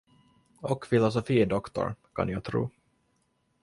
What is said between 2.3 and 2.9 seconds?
tro.